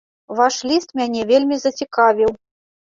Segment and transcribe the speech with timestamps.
[0.39, 2.37] Ваш ліст мяне вельмі зацікавіў.